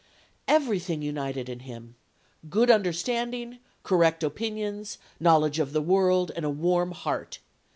"Everything 0.47 1.03
united 1.03 1.47
in 1.47 1.59
him; 1.59 1.93
good 2.49 2.71
understanding, 2.71 3.59
correct 3.83 4.23
opinions, 4.23 4.97
knowledge 5.19 5.59
of 5.59 5.73
the 5.73 5.79
world, 5.81 6.31
and 6.35 6.43
a 6.43 6.49
warm 6.49 6.89
heart. 6.89 7.37